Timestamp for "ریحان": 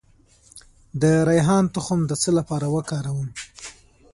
1.29-1.65